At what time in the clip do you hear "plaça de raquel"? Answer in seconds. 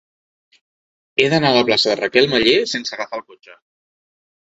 1.69-2.33